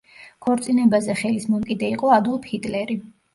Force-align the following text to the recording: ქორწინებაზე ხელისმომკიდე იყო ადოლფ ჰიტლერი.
ქორწინებაზე 0.45 1.15
ხელისმომკიდე 1.19 1.91
იყო 1.97 2.11
ადოლფ 2.19 2.49
ჰიტლერი. 2.55 2.99